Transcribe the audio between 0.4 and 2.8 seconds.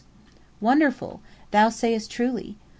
"Wonderful! thou sayest truly."